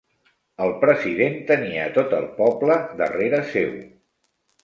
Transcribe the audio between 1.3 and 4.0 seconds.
tenia tot el poble darrere seu.